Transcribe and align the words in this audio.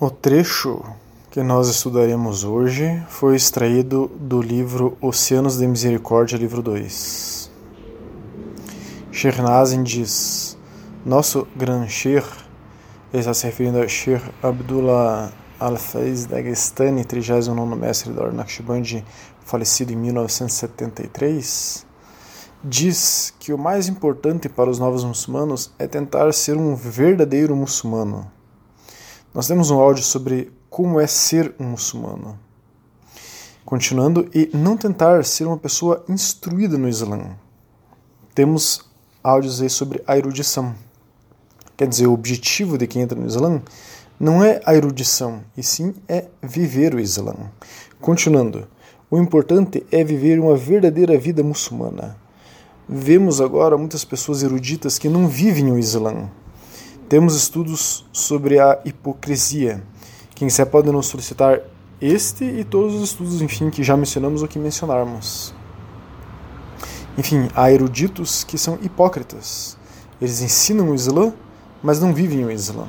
O 0.00 0.10
trecho 0.10 0.82
que 1.30 1.40
nós 1.40 1.68
estudaremos 1.68 2.42
hoje 2.42 3.00
foi 3.08 3.36
extraído 3.36 4.10
do 4.18 4.42
livro 4.42 4.98
Oceanos 5.00 5.56
de 5.56 5.68
Misericórdia, 5.68 6.36
livro 6.36 6.60
2. 6.60 7.48
Shernazin 9.12 9.84
diz: 9.84 10.58
Nosso 11.06 11.46
Gran 11.54 11.86
Sheikh, 11.86 12.26
ele 13.12 13.20
está 13.20 13.32
se 13.32 13.46
referindo 13.46 13.78
a 13.78 13.86
Sheikh 13.86 14.24
Abdullah 14.42 15.32
Al-Faiz 15.60 16.26
Dagestani, 16.26 17.04
39 17.04 17.76
mestre 17.76 18.12
da 18.12 18.24
Ordem 18.24 19.04
falecido 19.44 19.92
em 19.92 19.96
1973, 19.96 21.86
diz 22.64 23.32
que 23.38 23.52
o 23.52 23.58
mais 23.58 23.86
importante 23.86 24.48
para 24.48 24.68
os 24.68 24.80
novos 24.80 25.04
muçulmanos 25.04 25.72
é 25.78 25.86
tentar 25.86 26.34
ser 26.34 26.56
um 26.56 26.74
verdadeiro 26.74 27.54
muçulmano. 27.54 28.34
Nós 29.34 29.48
temos 29.48 29.68
um 29.68 29.80
áudio 29.80 30.04
sobre 30.04 30.52
como 30.70 31.00
é 31.00 31.08
ser 31.08 31.52
um 31.58 31.70
muçulmano. 31.70 32.38
Continuando, 33.64 34.28
e 34.32 34.48
não 34.54 34.76
tentar 34.76 35.24
ser 35.24 35.44
uma 35.44 35.58
pessoa 35.58 36.04
instruída 36.08 36.78
no 36.78 36.88
Islã. 36.88 37.36
Temos 38.32 38.88
áudios 39.24 39.60
aí 39.60 39.68
sobre 39.68 40.00
a 40.06 40.16
erudição. 40.16 40.72
Quer 41.76 41.88
dizer, 41.88 42.06
o 42.06 42.12
objetivo 42.12 42.78
de 42.78 42.86
quem 42.86 43.02
entra 43.02 43.18
no 43.18 43.26
Islã 43.26 43.60
não 44.20 44.44
é 44.44 44.60
a 44.64 44.72
erudição, 44.72 45.42
e 45.56 45.64
sim 45.64 45.94
é 46.08 46.26
viver 46.40 46.94
o 46.94 47.00
Islã. 47.00 47.34
Continuando, 48.00 48.68
o 49.10 49.18
importante 49.18 49.84
é 49.90 50.04
viver 50.04 50.38
uma 50.38 50.56
verdadeira 50.56 51.18
vida 51.18 51.42
muçulmana. 51.42 52.16
Vemos 52.88 53.40
agora 53.40 53.76
muitas 53.76 54.04
pessoas 54.04 54.44
eruditas 54.44 54.96
que 54.96 55.08
não 55.08 55.26
vivem 55.26 55.72
o 55.72 55.78
Islã. 55.78 56.30
Temos 57.08 57.36
estudos 57.36 58.06
sobre 58.12 58.58
a 58.58 58.80
hipocrisia. 58.84 59.82
Quem 60.34 60.48
quiser 60.48 60.64
pode 60.66 60.90
nos 60.90 61.06
solicitar 61.06 61.60
este 62.00 62.44
e 62.44 62.64
todos 62.64 62.94
os 62.94 63.10
estudos, 63.10 63.42
enfim, 63.42 63.70
que 63.70 63.82
já 63.82 63.96
mencionamos 63.96 64.42
ou 64.42 64.48
que 64.48 64.58
mencionarmos. 64.58 65.54
Enfim, 67.16 67.48
há 67.54 67.70
eruditos 67.70 68.42
que 68.42 68.58
são 68.58 68.78
hipócritas. 68.82 69.76
Eles 70.20 70.40
ensinam 70.40 70.90
o 70.90 70.94
Islã, 70.94 71.32
mas 71.82 72.00
não 72.00 72.12
vivem 72.12 72.44
o 72.44 72.50
Islã. 72.50 72.88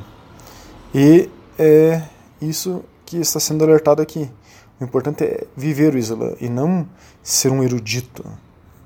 E 0.94 1.30
é 1.60 2.02
isso 2.42 2.84
que 3.06 3.18
está 3.18 3.40
sendo 3.40 3.64
alertado 3.64 4.02
aqui. 4.02 4.32
O 4.80 4.84
importante 4.84 5.24
é 5.24 5.46
viver 5.56 5.94
o 5.94 5.98
Islã 5.98 6.34
e 6.40 6.50
não 6.50 6.88
ser 7.22 7.52
um 7.52 7.64
erudito 7.64 8.26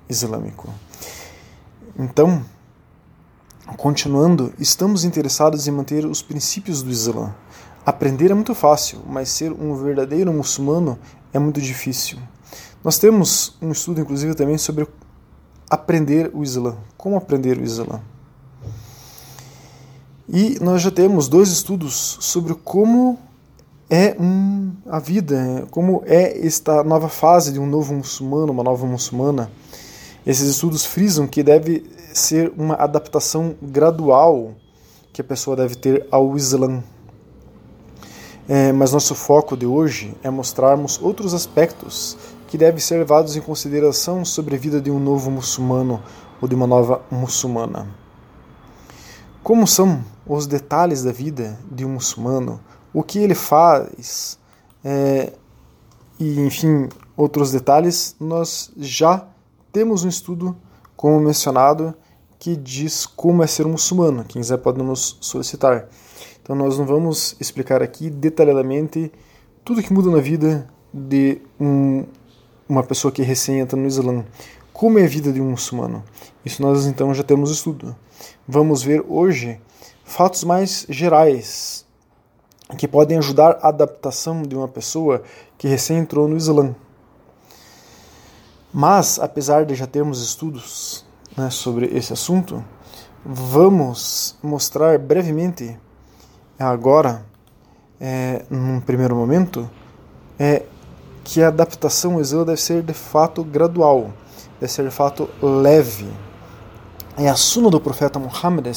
islâmico. 0.09 0.73
Então, 1.97 2.43
continuando, 3.77 4.53
estamos 4.59 5.03
interessados 5.03 5.67
em 5.67 5.71
manter 5.71 6.05
os 6.05 6.21
princípios 6.21 6.81
do 6.81 6.89
Islã. 6.89 7.33
Aprender 7.85 8.31
é 8.31 8.33
muito 8.33 8.53
fácil, 8.53 8.99
mas 9.07 9.29
ser 9.29 9.51
um 9.51 9.75
verdadeiro 9.75 10.31
muçulmano 10.31 10.97
é 11.33 11.39
muito 11.39 11.61
difícil. 11.61 12.17
Nós 12.83 12.97
temos 12.97 13.57
um 13.61 13.71
estudo, 13.71 13.99
inclusive, 13.99 14.33
também 14.35 14.57
sobre 14.57 14.87
aprender 15.69 16.31
o 16.33 16.43
Islã. 16.43 16.75
Como 16.97 17.15
aprender 17.15 17.57
o 17.57 17.63
Islã? 17.63 18.01
E 20.27 20.57
nós 20.61 20.81
já 20.81 20.91
temos 20.91 21.27
dois 21.27 21.49
estudos 21.49 22.17
sobre 22.21 22.53
como 22.53 23.17
é 23.89 24.15
um, 24.19 24.71
a 24.87 24.99
vida, 24.99 25.67
como 25.71 26.03
é 26.05 26.45
esta 26.45 26.83
nova 26.83 27.09
fase 27.09 27.51
de 27.51 27.59
um 27.59 27.65
novo 27.65 27.93
muçulmano, 27.93 28.51
uma 28.51 28.63
nova 28.63 28.85
muçulmana. 28.85 29.49
Esses 30.25 30.49
estudos 30.49 30.85
frisam 30.85 31.25
que 31.25 31.41
deve 31.41 31.85
ser 32.13 32.51
uma 32.57 32.75
adaptação 32.75 33.55
gradual 33.61 34.53
que 35.13 35.21
a 35.21 35.23
pessoa 35.23 35.55
deve 35.55 35.75
ter 35.75 36.05
ao 36.11 36.35
Islã. 36.35 36.83
É, 38.47 38.71
mas 38.71 38.91
nosso 38.91 39.13
foco 39.15 39.55
de 39.55 39.65
hoje 39.65 40.15
é 40.23 40.29
mostrarmos 40.29 40.99
outros 41.01 41.33
aspectos 41.33 42.17
que 42.47 42.57
devem 42.57 42.79
ser 42.79 42.97
levados 42.97 43.35
em 43.35 43.41
consideração 43.41 44.25
sobre 44.25 44.55
a 44.55 44.59
vida 44.59 44.81
de 44.81 44.89
um 44.89 44.99
novo 44.99 45.29
muçulmano 45.29 46.01
ou 46.41 46.47
de 46.47 46.55
uma 46.55 46.65
nova 46.65 47.01
muçulmana. 47.11 47.87
Como 49.43 49.67
são 49.67 50.03
os 50.25 50.47
detalhes 50.47 51.03
da 51.03 51.11
vida 51.11 51.59
de 51.71 51.85
um 51.85 51.89
muçulmano, 51.89 52.59
o 52.93 53.03
que 53.03 53.19
ele 53.19 53.35
faz, 53.35 54.37
é, 54.83 55.31
e 56.19 56.39
enfim, 56.39 56.89
outros 57.15 57.51
detalhes, 57.51 58.15
nós 58.19 58.71
já 58.77 59.27
temos 59.71 60.03
um 60.03 60.09
estudo, 60.09 60.55
como 60.95 61.19
mencionado, 61.19 61.93
que 62.37 62.55
diz 62.55 63.05
como 63.05 63.43
é 63.43 63.47
ser 63.47 63.65
um 63.65 63.71
muçulmano. 63.71 64.23
Quem 64.23 64.41
quiser 64.41 64.57
pode 64.57 64.81
nos 64.81 65.17
solicitar. 65.21 65.87
Então 66.41 66.55
nós 66.55 66.77
não 66.77 66.85
vamos 66.85 67.35
explicar 67.39 67.83
aqui 67.83 68.09
detalhadamente 68.09 69.11
tudo 69.63 69.83
que 69.83 69.93
muda 69.93 70.09
na 70.09 70.19
vida 70.19 70.67
de 70.93 71.41
um, 71.59 72.05
uma 72.67 72.83
pessoa 72.83 73.11
que 73.11 73.21
recém 73.21 73.59
entra 73.59 73.77
no 73.77 73.85
Islã. 73.85 74.25
Como 74.73 74.97
é 74.97 75.03
a 75.03 75.07
vida 75.07 75.31
de 75.31 75.41
um 75.41 75.51
muçulmano? 75.51 76.03
Isso 76.43 76.61
nós 76.61 76.85
então 76.85 77.13
já 77.13 77.23
temos 77.23 77.51
estudo. 77.51 77.95
Vamos 78.47 78.81
ver 78.81 79.03
hoje 79.07 79.59
fatos 80.03 80.43
mais 80.43 80.85
gerais 80.89 81.85
que 82.77 82.87
podem 82.87 83.17
ajudar 83.17 83.59
a 83.61 83.69
adaptação 83.69 84.41
de 84.41 84.55
uma 84.55 84.67
pessoa 84.67 85.21
que 85.57 85.67
recém 85.67 85.97
entrou 85.97 86.27
no 86.27 86.37
Islã. 86.37 86.75
Mas, 88.73 89.19
apesar 89.19 89.65
de 89.65 89.73
já 89.73 89.87
termos 89.87 90.21
estudos 90.21 91.05
né, 91.35 91.49
sobre 91.49 91.87
esse 91.87 92.13
assunto, 92.13 92.63
vamos 93.25 94.35
mostrar 94.43 94.99
brevemente, 94.99 95.77
agora, 96.57 97.25
é, 97.99 98.45
num 98.49 98.79
primeiro 98.79 99.15
momento, 99.15 99.69
é, 100.37 100.63
que 101.23 101.41
a 101.41 101.47
adaptação 101.47 102.15
ao 102.15 102.21
Islã 102.21 102.43
deve 102.43 102.61
ser 102.61 102.83
de 102.83 102.93
fato 102.93 103.43
gradual, 103.43 104.13
deve 104.59 104.71
ser 104.71 104.85
de 104.85 104.91
fato 104.91 105.27
leve. 105.41 106.07
É 107.17 107.27
a 107.27 107.35
suna 107.35 107.69
do 107.69 107.81
profeta 107.81 108.19
Muhammad, 108.19 108.67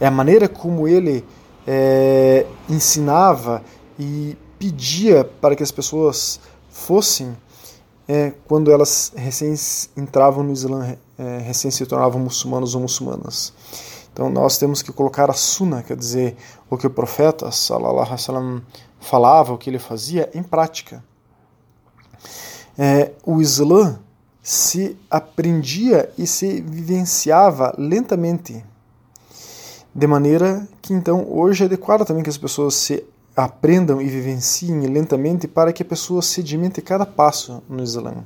é 0.00 0.06
a 0.06 0.10
maneira 0.10 0.48
como 0.48 0.86
ele 0.86 1.24
é, 1.66 2.46
ensinava 2.68 3.62
e 3.98 4.36
pedia 4.58 5.24
para 5.24 5.56
que 5.56 5.62
as 5.62 5.70
pessoas 5.70 6.38
fossem 6.68 7.34
é, 8.08 8.32
quando 8.46 8.70
elas 8.70 9.12
recém 9.14 9.54
entravam 9.96 10.42
no 10.42 10.52
Islã, 10.52 10.96
é, 11.18 11.38
recém 11.38 11.70
se 11.70 11.84
tornavam 11.86 12.20
muçulmanos 12.20 12.74
ou 12.74 12.80
muçulmanas. 12.80 13.52
Então 14.12 14.28
nós 14.28 14.58
temos 14.58 14.82
que 14.82 14.92
colocar 14.92 15.30
a 15.30 15.34
sunna, 15.34 15.82
quer 15.82 15.96
dizer, 15.96 16.36
o 16.68 16.76
que 16.76 16.86
o 16.86 16.90
profeta 16.90 17.50
sallallahu 17.50 18.12
alaihi 18.12 18.62
falava, 18.98 19.52
o 19.52 19.58
que 19.58 19.70
ele 19.70 19.78
fazia, 19.78 20.28
em 20.34 20.42
prática. 20.42 21.02
É, 22.76 23.12
o 23.24 23.40
Islã 23.40 23.98
se 24.42 24.96
aprendia 25.10 26.10
e 26.16 26.26
se 26.26 26.60
vivenciava 26.60 27.74
lentamente, 27.78 28.64
de 29.94 30.06
maneira 30.06 30.66
que 30.80 30.94
então 30.94 31.26
hoje 31.30 31.62
é 31.62 31.66
adequado 31.66 32.04
também 32.04 32.22
que 32.22 32.30
as 32.30 32.38
pessoas 32.38 32.74
se 32.74 33.04
aprendam 33.44 34.00
e 34.00 34.08
vivenciem 34.08 34.80
lentamente 34.86 35.48
para 35.48 35.72
que 35.72 35.82
a 35.82 35.86
pessoa 35.86 36.22
sedimente 36.22 36.80
cada 36.80 37.06
passo 37.06 37.62
no 37.68 37.82
Islã. 37.82 38.24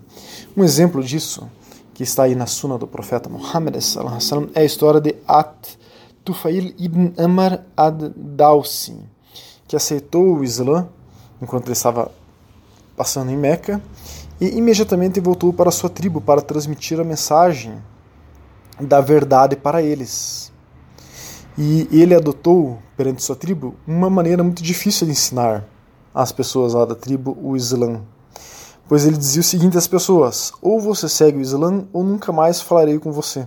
Um 0.56 0.64
exemplo 0.64 1.02
disso, 1.02 1.48
que 1.92 2.02
está 2.02 2.24
aí 2.24 2.34
na 2.34 2.46
Sunna 2.46 2.76
do 2.76 2.86
profeta 2.86 3.28
Muhammad, 3.28 3.76
é 4.54 4.60
a 4.60 4.64
história 4.64 5.00
de 5.00 5.14
At 5.26 5.76
Tufail 6.24 6.74
ibn 6.78 7.12
Amr 7.18 7.60
ad-Dawsi, 7.76 8.96
que 9.68 9.76
aceitou 9.76 10.38
o 10.38 10.44
Islã 10.44 10.88
enquanto 11.40 11.66
ele 11.66 11.72
estava 11.72 12.10
passando 12.96 13.30
em 13.30 13.36
Meca 13.36 13.82
e 14.40 14.56
imediatamente 14.56 15.20
voltou 15.20 15.52
para 15.52 15.70
sua 15.70 15.90
tribo 15.90 16.20
para 16.20 16.40
transmitir 16.40 16.98
a 16.98 17.04
mensagem 17.04 17.76
da 18.80 19.00
verdade 19.00 19.54
para 19.54 19.82
eles. 19.82 20.43
E 21.56 21.88
ele 21.92 22.14
adotou, 22.14 22.78
perante 22.96 23.22
sua 23.22 23.36
tribo, 23.36 23.76
uma 23.86 24.10
maneira 24.10 24.42
muito 24.42 24.62
difícil 24.62 25.06
de 25.06 25.12
ensinar 25.12 25.64
às 26.12 26.32
pessoas 26.32 26.74
lá 26.74 26.84
da 26.84 26.96
tribo 26.96 27.36
o 27.40 27.56
Islã. 27.56 28.02
Pois 28.88 29.06
ele 29.06 29.16
dizia 29.16 29.40
o 29.40 29.44
seguinte 29.44 29.78
às 29.78 29.86
pessoas: 29.86 30.52
ou 30.60 30.80
você 30.80 31.08
segue 31.08 31.38
o 31.38 31.40
Islã, 31.40 31.86
ou 31.92 32.02
nunca 32.02 32.32
mais 32.32 32.60
falarei 32.60 32.98
com 32.98 33.12
você. 33.12 33.46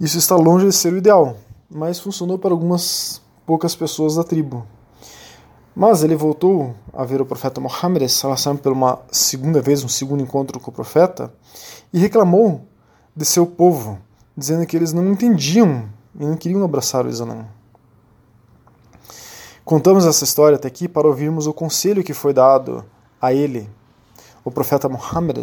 Isso 0.00 0.18
está 0.18 0.34
longe 0.34 0.66
de 0.66 0.72
ser 0.72 0.92
o 0.92 0.98
ideal, 0.98 1.36
mas 1.70 2.00
funcionou 2.00 2.36
para 2.36 2.50
algumas 2.50 3.22
poucas 3.46 3.76
pessoas 3.76 4.16
da 4.16 4.24
tribo. 4.24 4.66
Mas 5.74 6.02
ele 6.02 6.16
voltou 6.16 6.74
a 6.92 7.04
ver 7.04 7.20
o 7.20 7.24
profeta 7.24 7.60
Muhammad 7.60 8.02
pela 8.60 8.74
uma 8.74 8.98
segunda 9.10 9.62
vez, 9.62 9.84
um 9.84 9.88
segundo 9.88 10.22
encontro 10.22 10.58
com 10.58 10.70
o 10.70 10.74
profeta, 10.74 11.32
e 11.92 11.98
reclamou 11.98 12.66
de 13.16 13.24
seu 13.24 13.46
povo 13.46 13.98
dizendo 14.36 14.66
que 14.66 14.76
eles 14.76 14.92
não 14.92 15.10
entendiam 15.10 15.88
e 16.18 16.24
não 16.24 16.36
queriam 16.36 16.64
abraçar 16.64 17.04
o 17.04 17.08
Islã. 17.08 17.46
Contamos 19.64 20.04
essa 20.04 20.24
história 20.24 20.56
até 20.56 20.68
aqui 20.68 20.88
para 20.88 21.06
ouvirmos 21.06 21.46
o 21.46 21.52
conselho 21.52 22.02
que 22.02 22.12
foi 22.12 22.32
dado 22.32 22.84
a 23.20 23.32
ele. 23.32 23.70
O 24.44 24.50
profeta 24.50 24.88
Muhammad 24.88 25.38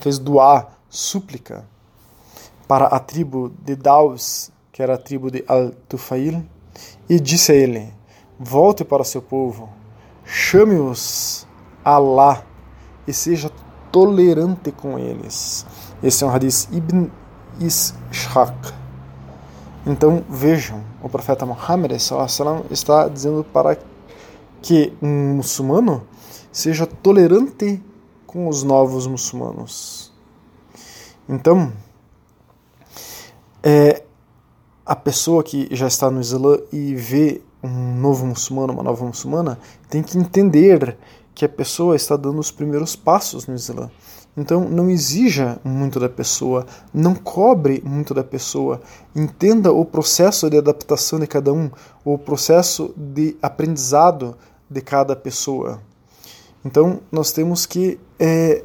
fez 0.00 0.18
doar 0.18 0.76
súplica 0.88 1.64
para 2.68 2.86
a 2.86 2.98
tribo 2.98 3.50
de 3.64 3.74
Daus, 3.74 4.50
que 4.70 4.82
era 4.82 4.94
a 4.94 4.98
tribo 4.98 5.30
de 5.30 5.42
Al-Tufail, 5.48 6.44
e 7.08 7.18
disse 7.18 7.50
a 7.52 7.54
ele: 7.54 7.92
volte 8.38 8.84
para 8.84 9.04
seu 9.04 9.22
povo, 9.22 9.68
chame-os 10.24 11.46
Allah 11.84 12.44
e 13.06 13.12
seja 13.12 13.50
tolerante 13.90 14.70
com 14.70 14.98
eles. 14.98 15.66
Esse 16.02 16.24
é 16.24 16.26
um 16.26 16.30
hadith 16.30 16.68
Ibn 16.70 17.10
Ishaq. 17.60 18.72
Então 19.86 20.24
vejam, 20.28 20.82
o 21.02 21.08
profeta 21.08 21.46
Muhammad 21.46 21.92
está 21.92 23.08
dizendo 23.08 23.44
para 23.44 23.78
que 24.62 24.92
um 25.00 25.34
muçulmano 25.36 26.06
seja 26.52 26.86
tolerante 26.86 27.82
com 28.26 28.48
os 28.48 28.62
novos 28.62 29.06
muçulmanos. 29.06 30.12
Então, 31.28 31.72
é, 33.62 34.02
a 34.84 34.96
pessoa 34.96 35.42
que 35.42 35.68
já 35.70 35.86
está 35.86 36.10
no 36.10 36.20
Islã 36.20 36.58
e 36.72 36.94
vê 36.94 37.42
um 37.62 37.96
novo 37.96 38.26
muçulmano, 38.26 38.72
uma 38.72 38.82
nova 38.82 39.04
muçulmana, 39.04 39.58
tem 39.88 40.02
que 40.02 40.18
entender 40.18 40.96
que 41.34 41.44
a 41.44 41.48
pessoa 41.48 41.94
está 41.94 42.16
dando 42.16 42.38
os 42.38 42.50
primeiros 42.50 42.96
passos 42.96 43.46
no 43.46 43.54
Islã. 43.54 43.90
Então, 44.36 44.68
não 44.68 44.88
exija 44.88 45.58
muito 45.64 45.98
da 45.98 46.08
pessoa, 46.08 46.64
não 46.94 47.14
cobre 47.14 47.82
muito 47.84 48.14
da 48.14 48.22
pessoa. 48.22 48.80
Entenda 49.14 49.72
o 49.72 49.84
processo 49.84 50.48
de 50.48 50.56
adaptação 50.56 51.18
de 51.18 51.26
cada 51.26 51.52
um, 51.52 51.70
o 52.04 52.16
processo 52.16 52.94
de 52.96 53.36
aprendizado 53.42 54.36
de 54.68 54.80
cada 54.80 55.16
pessoa. 55.16 55.80
Então, 56.64 57.00
nós 57.10 57.32
temos 57.32 57.66
que 57.66 57.98
é, 58.18 58.62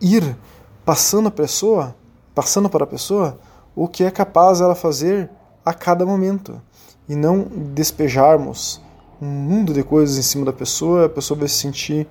ir 0.00 0.36
passando 0.84 1.28
a 1.28 1.32
pessoa, 1.32 1.94
passando 2.34 2.68
para 2.70 2.84
a 2.84 2.86
pessoa, 2.86 3.38
o 3.76 3.88
que 3.88 4.04
é 4.04 4.10
capaz 4.10 4.60
ela 4.60 4.74
fazer 4.74 5.28
a 5.64 5.74
cada 5.74 6.06
momento 6.06 6.60
e 7.08 7.14
não 7.14 7.46
despejarmos 7.74 8.80
um 9.20 9.26
mundo 9.26 9.72
de 9.72 9.82
coisas 9.82 10.18
em 10.18 10.22
cima 10.22 10.44
da 10.44 10.52
pessoa, 10.52 11.06
a 11.06 11.08
pessoa 11.08 11.38
vai 11.38 11.48
se 11.48 11.56
sentir 11.56 12.06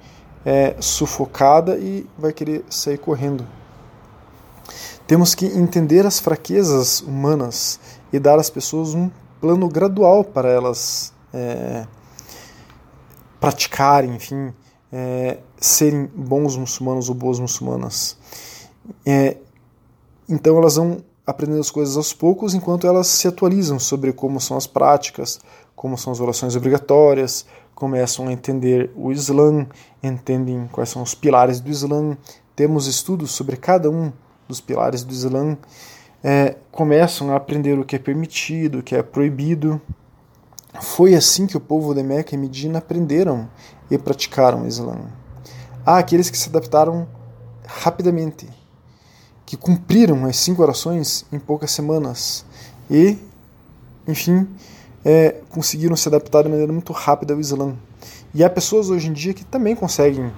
é, 0.46 0.76
sufocada 0.80 1.78
e 1.78 2.08
vai 2.18 2.34
querer 2.34 2.64
sair 2.70 2.98
correndo. 2.98 3.46
Temos 5.06 5.36
que 5.36 5.46
entender 5.46 6.06
as 6.06 6.20
fraquezas 6.20 7.02
humanas 7.02 7.80
e 8.12 8.20
dar 8.20 8.40
às 8.40 8.50
pessoas 8.50 8.94
um 8.94 9.10
plano 9.42 9.68
gradual 9.68 10.24
para 10.24 10.50
elas 10.50 11.14
é, 11.34 11.86
praticarem, 13.40 14.16
enfim, 14.16 14.54
é, 14.92 15.40
serem 15.58 16.06
bons 16.06 16.56
muçulmanos 16.56 17.10
ou 17.10 17.16
boas 17.16 17.40
muçulmanas. 17.40 18.18
É, 19.06 19.38
então 20.30 20.58
elas 20.58 20.76
vão 20.76 21.04
aprendendo 21.26 21.60
as 21.60 21.72
coisas 21.72 21.98
aos 21.98 22.14
poucos 22.14 22.54
enquanto 22.54 22.88
elas 22.88 23.08
se 23.08 23.28
atualizam 23.28 23.80
sobre 23.80 24.14
como 24.14 24.40
são 24.40 24.56
as 24.56 24.68
práticas, 24.68 25.40
como 25.76 25.98
são 25.98 26.14
as 26.14 26.20
orações 26.20 26.56
obrigatórias, 26.56 27.46
começam 27.84 28.30
a 28.30 28.32
entender 28.32 28.90
o 28.96 29.12
Islã, 29.12 29.68
entendem 30.02 30.70
quais 30.72 30.88
são 30.88 31.02
os 31.02 31.14
pilares 31.14 31.60
do 31.60 31.70
Islã, 31.70 32.18
temos 32.56 32.88
estudos 32.88 33.32
sobre 33.32 33.58
cada 33.58 33.90
um 33.90 34.10
dos 34.48 34.62
pilares 34.62 35.04
do 35.04 35.12
Islã, 35.12 35.58
é, 36.24 36.56
começam 36.72 37.34
a 37.34 37.36
aprender 37.36 37.78
o 37.78 37.84
que 37.84 37.98
é 37.98 38.00
permitido, 38.00 38.80
o 38.80 38.82
que 38.82 38.96
é 38.96 39.04
proibido. 39.04 39.82
Foi 40.80 41.14
assim 41.14 41.46
que 41.46 41.58
o 41.58 41.60
povo 41.60 41.94
de 41.94 42.02
Meca 42.02 42.34
e 42.34 42.38
Medina 42.38 42.80
aprenderam 42.80 43.50
e 43.92 43.98
praticaram 43.98 44.64
o 44.64 44.66
Islã. 44.66 44.96
Há 45.86 45.98
aqueles 45.98 46.30
que 46.30 46.38
se 46.38 46.48
adaptaram 46.48 47.06
rapidamente, 47.68 48.48
que 49.46 49.58
cumpriram 49.58 50.24
as 50.26 50.38
cinco 50.38 50.62
orações 50.62 51.26
em 51.34 51.38
poucas 51.38 51.72
semanas 51.72 52.46
e, 52.90 53.18
enfim, 54.08 54.48
é, 55.04 55.36
conseguiram 55.50 55.96
se 55.96 56.08
adaptar 56.08 56.44
de 56.44 56.50
maneira 56.50 56.72
muito 56.72 56.94
rápida 56.94 57.34
ao 57.34 57.40
Islã. 57.40 57.76
E 58.34 58.44
há 58.44 58.50
pessoas 58.50 58.90
hoje 58.90 59.10
em 59.10 59.14
dia 59.14 59.34
que 59.34 59.46
também 59.46 59.76
conseguem 59.76 60.32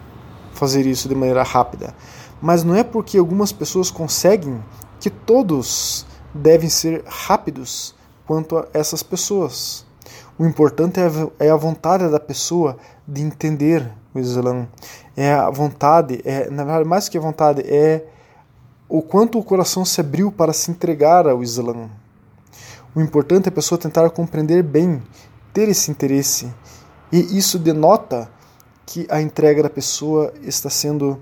fazer 0.53 0.85
isso 0.85 1.07
de 1.07 1.15
maneira 1.15 1.43
rápida. 1.43 1.93
Mas 2.41 2.63
não 2.63 2.75
é 2.75 2.83
porque 2.83 3.17
algumas 3.17 3.51
pessoas 3.51 3.89
conseguem 3.91 4.61
que 4.99 5.09
todos 5.09 6.05
devem 6.33 6.69
ser 6.69 7.03
rápidos 7.05 7.95
quanto 8.25 8.57
a 8.57 8.67
essas 8.73 9.01
pessoas. 9.01 9.85
O 10.37 10.45
importante 10.45 10.99
é 10.99 11.05
a 11.05 11.53
é 11.53 11.57
vontade 11.57 12.09
da 12.09 12.19
pessoa 12.19 12.77
de 13.07 13.21
entender 13.21 13.89
o 14.13 14.19
Islã. 14.19 14.67
É 15.15 15.33
a 15.33 15.49
vontade, 15.49 16.21
é, 16.25 16.49
na 16.49 16.63
verdade, 16.63 16.87
mais 16.87 17.07
que 17.07 17.17
a 17.17 17.21
vontade, 17.21 17.61
é 17.61 18.05
o 18.89 19.01
quanto 19.01 19.39
o 19.39 19.43
coração 19.43 19.85
se 19.85 20.01
abriu 20.01 20.31
para 20.31 20.51
se 20.51 20.69
entregar 20.69 21.27
ao 21.27 21.41
Islã. 21.41 21.89
O 22.95 23.01
importante 23.01 23.47
é 23.47 23.49
a 23.49 23.51
pessoa 23.51 23.77
tentar 23.77 24.09
compreender 24.09 24.63
bem, 24.63 25.03
ter 25.53 25.67
esse 25.67 25.91
interesse. 25.91 26.49
E 27.11 27.37
isso 27.37 27.59
denota 27.59 28.31
que 28.85 29.05
a 29.09 29.21
entrega 29.21 29.61
da 29.61 29.69
pessoa 29.69 30.33
está 30.41 30.69
sendo 30.69 31.21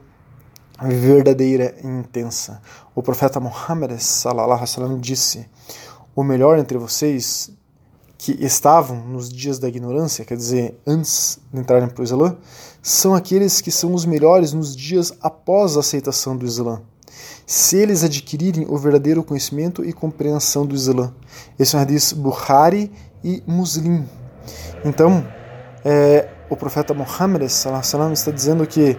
verdadeira 0.80 1.76
e 1.84 1.88
intensa. 1.88 2.62
O 2.94 3.02
profeta 3.02 3.40
Muhammad 3.40 3.98
sallam, 4.00 5.00
disse: 5.00 5.50
O 6.16 6.24
melhor 6.24 6.60
entre 6.60 6.78
vocês 6.78 7.50
que 8.20 8.34
estavam 8.46 8.98
nos 9.08 9.28
dias 9.28 9.58
da 9.58 9.68
ignorância, 9.68 10.24
quer 10.24 10.38
dizer, 10.38 10.80
antes 10.86 11.40
de 11.52 11.60
entrarem 11.60 11.90
para 11.90 12.02
o 12.02 12.04
Islã, 12.04 12.38
são 12.84 13.16
aqueles 13.16 13.62
que 13.62 13.72
são 13.72 13.96
os 13.96 14.06
melhores 14.06 14.54
nos 14.54 14.76
dias 14.76 15.12
após 15.22 15.76
a 15.76 15.80
aceitação 15.80 16.38
do 16.38 16.46
Islã 16.46 16.84
se 17.46 17.78
eles 17.78 18.04
adquirirem 18.04 18.66
o 18.70 18.78
verdadeiro 18.78 19.24
conhecimento 19.24 19.84
e 19.84 19.94
compreensão 19.94 20.66
do 20.66 20.76
Islã. 20.76 21.14
Esse 21.58 21.76
é 21.76 21.80
um 21.80 21.82
hadith 21.82 22.14
Bukhari 22.16 22.92
e 23.24 23.44
Muslim. 23.46 24.06
Então, 24.84 25.26
é, 25.84 26.30
o 26.50 26.56
profeta 26.56 26.94
Muhammad 26.94 27.48
salam, 27.50 28.14
está 28.14 28.32
dizendo 28.32 28.66
que 28.66 28.98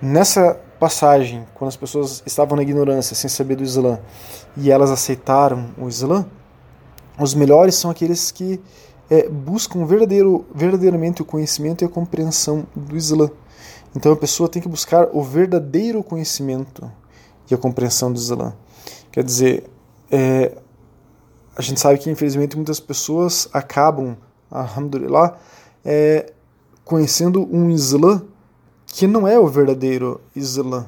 nessa 0.00 0.54
passagem, 0.78 1.46
quando 1.54 1.68
as 1.68 1.76
pessoas 1.76 2.22
estavam 2.26 2.56
na 2.56 2.62
ignorância, 2.62 3.14
sem 3.14 3.30
saber 3.30 3.56
do 3.56 3.62
Islã, 3.62 4.00
e 4.56 4.70
elas 4.70 4.90
aceitaram 4.90 5.70
o 5.78 5.88
Islã, 5.88 6.26
os 7.18 7.34
melhores 7.34 7.74
são 7.74 7.90
aqueles 7.90 8.30
que 8.30 8.60
é, 9.08 9.28
buscam 9.28 9.84
verdadeiro, 9.84 10.44
verdadeiramente 10.54 11.22
o 11.22 11.24
conhecimento 11.24 11.82
e 11.82 11.84
a 11.84 11.88
compreensão 11.88 12.66
do 12.74 12.96
Islã. 12.96 13.30
Então 13.94 14.12
a 14.12 14.16
pessoa 14.16 14.48
tem 14.48 14.62
que 14.62 14.68
buscar 14.68 15.08
o 15.12 15.22
verdadeiro 15.22 16.02
conhecimento 16.02 16.90
e 17.52 17.54
a 17.54 17.58
compreensão 17.58 18.12
do 18.12 18.18
Islã. 18.18 18.54
Quer 19.10 19.22
dizer, 19.22 19.70
é, 20.10 20.56
a 21.54 21.62
gente 21.62 21.78
sabe 21.78 21.98
que 21.98 22.10
infelizmente 22.10 22.56
muitas 22.56 22.80
pessoas 22.80 23.48
acabam, 23.52 24.16
alhamdulillah, 24.50 25.36
é, 25.84 26.32
conhecendo 26.84 27.48
um 27.54 27.70
Islã 27.70 28.22
que 28.86 29.06
não 29.06 29.26
é 29.28 29.38
o 29.38 29.46
verdadeiro 29.46 30.20
Islã. 30.34 30.86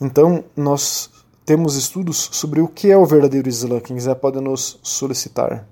Então, 0.00 0.44
nós 0.56 1.10
temos 1.44 1.76
estudos 1.76 2.28
sobre 2.32 2.60
o 2.60 2.68
que 2.68 2.90
é 2.90 2.96
o 2.96 3.04
verdadeiro 3.04 3.48
Islã. 3.48 3.80
Quem 3.80 3.96
quiser 3.96 4.14
pode 4.16 4.40
nos 4.40 4.78
solicitar. 4.82 5.66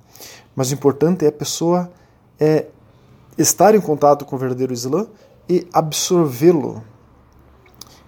Mas 0.54 0.70
o 0.70 0.74
importante 0.74 1.24
é 1.24 1.28
a 1.28 1.32
pessoa 1.32 1.90
é, 2.38 2.66
estar 3.36 3.74
em 3.74 3.80
contato 3.80 4.24
com 4.24 4.36
o 4.36 4.38
verdadeiro 4.38 4.72
Islã 4.72 5.06
e 5.48 5.66
absorvê-lo. 5.72 6.82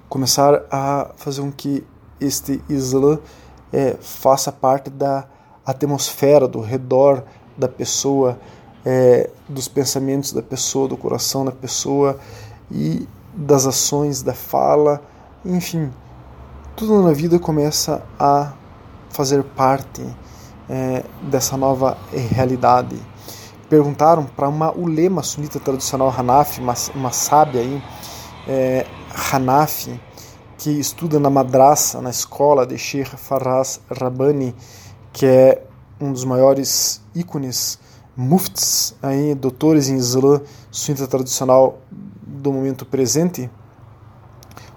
Começar 0.09 0.65
a 0.71 1.11
fazer 1.17 1.41
com 1.41 1.51
que 1.51 1.85
este 2.21 2.63
Islã 2.69 3.19
é, 3.73 3.97
faça 4.01 4.53
parte 4.53 4.91
da 4.91 5.25
atmosfera, 5.65 6.47
do 6.47 6.61
redor 6.61 7.25
da 7.57 7.69
pessoa, 7.69 8.39
é, 8.85 9.31
dos 9.49 9.69
pensamentos 9.69 10.33
da 10.33 10.43
pessoa, 10.43 10.89
do 10.89 10.97
coração 10.97 11.45
da 11.45 11.53
pessoa 11.53 12.19
e 12.71 13.09
das 13.35 13.67
ações, 13.67 14.23
da 14.23 14.35
fala, 14.35 15.01
enfim, 15.45 15.91
tudo 16.77 17.03
na 17.03 17.13
vida 17.13 17.39
começa 17.39 18.03
a 18.19 18.53
fazer 19.11 19.43
parte 19.43 20.05
é, 20.69 21.05
dessa 21.23 21.57
nova 21.57 21.97
realidade. 22.13 22.97
Perguntaram 23.69 24.25
para 24.25 24.49
uma 24.49 24.73
ulema 24.73 25.23
sunita 25.23 25.59
tradicional 25.59 26.13
Hanafi, 26.17 26.61
uma, 26.61 26.75
uma 26.95 27.11
sábia 27.11 27.61
aí, 27.61 27.83
é, 28.47 28.87
Hanafi, 29.33 30.01
que 30.59 30.71
estuda 30.71 31.19
na 31.19 31.31
madraça, 31.31 32.01
na 32.01 32.11
escola 32.11 32.67
de 32.67 32.79
Sheikh 32.79 33.17
Faraz 33.17 33.81
Rabbani, 33.91 34.55
que 35.13 35.27
é 35.27 35.63
um 36.01 36.13
dos 36.13 36.25
maiores 36.25 37.01
ícones 37.15 37.79
muftis, 38.17 38.95
aí, 39.03 39.35
doutores 39.35 39.89
em 39.89 39.97
Islã 39.97 40.41
sunita 40.71 41.07
tradicional 41.07 41.79
do 41.91 42.53
momento 42.53 42.85
presente, 42.85 43.51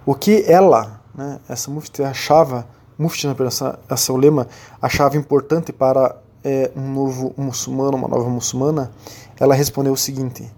o 0.05 0.15
que 0.15 0.43
ela, 0.47 1.01
né, 1.13 1.39
essa 1.47 1.69
mufti 1.69 2.03
achava, 2.03 2.67
mufti 2.97 3.27
essa, 3.45 3.79
essa 3.89 4.13
ulema, 4.13 4.47
achava 4.81 5.17
importante 5.17 5.71
para 5.71 6.17
é, 6.43 6.71
um 6.75 6.93
novo 6.93 7.33
muçulmano, 7.37 7.97
uma 7.97 8.07
nova 8.07 8.29
muçulmana, 8.29 8.91
ela 9.39 9.53
respondeu 9.53 9.93
o 9.93 9.97
seguinte: 9.97 10.49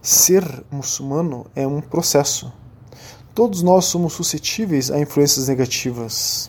ser 0.00 0.44
muçulmano 0.70 1.46
é 1.54 1.66
um 1.66 1.80
processo 1.80 2.52
Todos 3.34 3.62
nós 3.62 3.86
somos 3.86 4.12
suscetíveis 4.12 4.92
a 4.92 4.98
influências 4.98 5.48
negativas. 5.48 6.48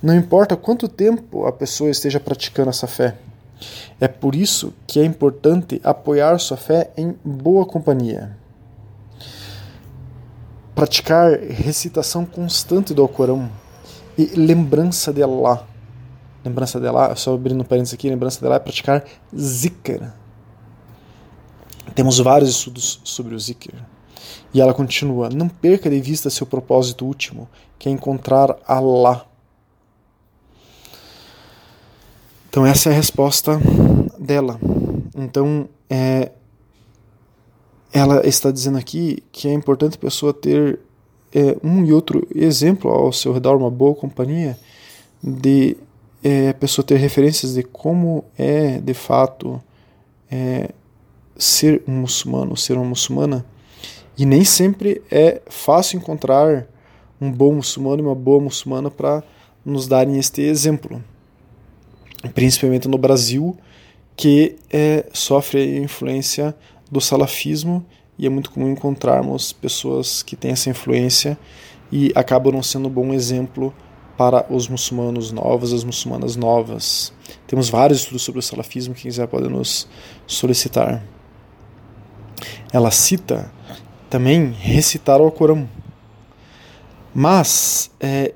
Não 0.00 0.14
importa 0.14 0.56
quanto 0.56 0.88
tempo 0.88 1.46
a 1.46 1.52
pessoa 1.52 1.90
esteja 1.90 2.20
praticando 2.20 2.70
essa 2.70 2.86
fé. 2.86 3.18
É 4.00 4.06
por 4.06 4.34
isso 4.34 4.72
que 4.86 5.00
é 5.00 5.04
importante 5.04 5.80
apoiar 5.82 6.38
sua 6.38 6.56
fé 6.56 6.90
em 6.96 7.16
boa 7.24 7.66
companhia. 7.66 8.36
Praticar 10.74 11.32
recitação 11.38 12.24
constante 12.24 12.94
do 12.94 13.02
Alcorão 13.02 13.50
e 14.16 14.26
lembrança 14.26 15.12
de 15.12 15.22
Allah. 15.22 15.66
Lembrança 16.44 16.80
de 16.80 16.86
Allah, 16.86 17.14
só 17.16 17.34
abrindo 17.34 17.64
parênteses 17.64 17.94
aqui, 17.94 18.08
lembrança 18.08 18.38
de 18.38 18.46
Allah 18.46 18.56
é 18.56 18.60
praticar 18.60 19.04
zikr. 19.36 20.12
Temos 21.94 22.18
vários 22.18 22.50
estudos 22.50 23.00
sobre 23.04 23.34
o 23.34 23.38
zikr. 23.38 23.74
E 24.52 24.60
ela 24.60 24.74
continua: 24.74 25.28
Não 25.28 25.48
perca 25.48 25.88
de 25.88 26.00
vista 26.00 26.30
seu 26.30 26.46
propósito 26.46 27.04
último, 27.04 27.48
que 27.78 27.88
é 27.88 27.92
encontrar 27.92 28.56
Allah. 28.66 29.26
Então, 32.48 32.66
essa 32.66 32.90
é 32.90 32.92
a 32.92 32.96
resposta 32.96 33.58
dela. 34.18 34.60
Então, 35.16 35.68
é, 35.88 36.32
ela 37.92 38.26
está 38.26 38.50
dizendo 38.50 38.78
aqui 38.78 39.22
que 39.32 39.48
é 39.48 39.52
importante 39.52 39.96
a 39.96 40.00
pessoa 40.00 40.32
ter 40.32 40.78
é, 41.34 41.56
um 41.62 41.84
e 41.84 41.92
outro 41.92 42.26
exemplo 42.34 42.90
ao 42.90 43.12
seu 43.12 43.32
redor, 43.32 43.56
uma 43.56 43.70
boa 43.70 43.94
companhia, 43.94 44.58
de 45.22 45.76
é, 46.22 46.50
a 46.50 46.54
pessoa 46.54 46.84
ter 46.84 46.96
referências 46.96 47.54
de 47.54 47.62
como 47.62 48.24
é 48.38 48.78
de 48.78 48.94
fato 48.94 49.62
é, 50.30 50.70
ser 51.36 51.82
um 51.86 52.00
muçulmano, 52.00 52.56
ser 52.56 52.76
uma 52.76 52.84
muçulmana. 52.84 53.44
E 54.16 54.26
nem 54.26 54.44
sempre 54.44 55.02
é 55.10 55.40
fácil 55.48 55.98
encontrar 55.98 56.66
um 57.20 57.30
bom 57.30 57.54
muçulmano 57.54 58.02
e 58.02 58.06
uma 58.06 58.14
boa 58.14 58.40
muçulmana 58.40 58.90
para 58.90 59.22
nos 59.64 59.86
darem 59.86 60.18
este 60.18 60.42
exemplo. 60.42 61.02
Principalmente 62.34 62.88
no 62.88 62.98
Brasil, 62.98 63.56
que 64.16 64.56
é, 64.70 65.06
sofre 65.12 65.60
a 65.60 65.78
influência 65.78 66.54
do 66.90 67.00
salafismo 67.00 67.84
e 68.18 68.26
é 68.26 68.28
muito 68.28 68.50
comum 68.50 68.70
encontrarmos 68.70 69.52
pessoas 69.52 70.22
que 70.22 70.36
têm 70.36 70.52
essa 70.52 70.68
influência 70.68 71.38
e 71.90 72.12
acabam 72.14 72.52
não 72.52 72.62
sendo 72.62 72.88
um 72.88 72.90
bom 72.90 73.12
exemplo 73.12 73.74
para 74.16 74.46
os 74.52 74.68
muçulmanos 74.68 75.32
novos, 75.32 75.72
as 75.72 75.84
muçulmanas 75.84 76.36
novas. 76.36 77.12
Temos 77.46 77.68
vários 77.68 78.00
estudos 78.00 78.22
sobre 78.22 78.38
o 78.38 78.42
salafismo, 78.42 78.94
quem 78.94 79.04
quiser 79.04 79.26
pode 79.26 79.48
nos 79.48 79.88
solicitar. 80.26 81.02
Ela 82.72 82.90
cita 82.90 83.50
também 84.12 84.52
recitar 84.60 85.22
o 85.22 85.32
Corão. 85.32 85.66
Mas 87.14 87.90
é, 87.98 88.34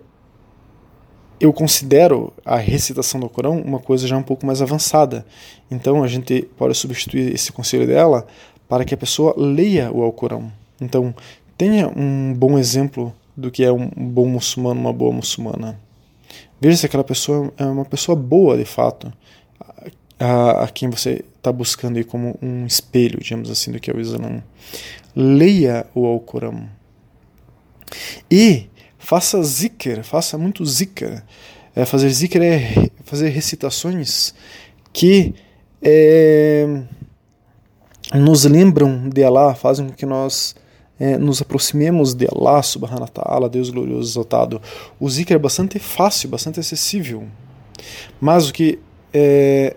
eu 1.39 1.53
considero 1.53 2.33
a 2.47 2.57
recitação 2.57 3.21
do 3.21 3.29
Corão 3.29 3.61
uma 3.61 3.79
coisa 3.79 4.09
já 4.09 4.17
um 4.17 4.23
pouco 4.23 4.47
mais 4.47 4.63
avançada. 4.63 5.27
Então 5.71 6.03
a 6.03 6.09
gente 6.09 6.49
pode 6.57 6.75
substituir 6.75 7.35
esse 7.35 7.53
conselho 7.53 7.87
dela 7.87 8.27
para 8.67 8.87
que 8.87 8.95
a 8.95 8.97
pessoa 8.97 9.35
leia 9.37 9.93
o 9.93 10.03
Alcorão. 10.03 10.51
Então 10.81 11.15
tenha 11.59 11.89
um 11.95 12.33
bom 12.33 12.59
exemplo 12.59 13.15
do 13.37 13.51
que 13.51 13.63
é 13.63 13.71
um 13.71 13.91
bom 13.95 14.27
muçulmano, 14.27 14.81
uma 14.81 14.95
boa 14.95 15.13
muçulmana. 15.13 15.79
Veja 16.59 16.79
se 16.79 16.87
aquela 16.87 17.05
pessoa 17.05 17.53
é 17.59 17.67
uma 17.67 17.85
pessoa 17.85 18.17
boa 18.17 18.57
de 18.57 18.65
fato, 18.65 19.13
a, 20.19 20.65
a 20.65 20.69
quem 20.69 20.89
você 20.89 21.23
está 21.37 21.53
buscando 21.53 21.99
aí 21.99 22.05
como 22.05 22.39
um 22.41 22.65
espelho, 22.65 23.21
digamos 23.21 23.51
assim, 23.51 23.71
do 23.73 23.79
que 23.79 23.91
é 23.91 23.95
o 23.95 24.01
Islã 24.01 24.43
leia 25.17 25.87
o 25.95 26.05
Alcorão. 26.05 26.69
E 28.31 28.67
faça 28.99 29.43
zikr, 29.43 30.05
faça 30.05 30.37
muito 30.37 30.65
zikr. 30.67 31.23
É, 31.75 31.85
fazer 31.87 32.11
zikr 32.11 32.43
é 32.43 32.91
fazer 33.05 33.31
recitações 33.31 34.35
que 34.93 35.35
é, 35.83 36.83
nos 38.15 38.45
lembram 38.45 39.09
de 39.09 39.25
Allah, 39.25 39.55
fazem 39.55 39.87
com 39.87 39.95
que 39.95 40.05
nós 40.07 40.55
é, 40.99 41.17
nos 41.17 41.41
aproximemos 41.41 42.15
de 42.15 42.27
Allah 42.27 42.63
subhanahu 42.63 43.03
wa 43.03 43.09
ta'ala, 43.09 43.49
Deus 43.49 43.71
glorioso 43.71 44.11
exaltado. 44.11 44.61
O 44.99 45.09
zikr 45.09 45.35
é 45.35 45.39
bastante 45.39 45.79
fácil, 45.79 46.29
bastante 46.29 46.61
acessível. 46.61 47.27
Mas 48.21 48.49
o 48.49 48.53
que, 48.53 48.79
é, 49.13 49.77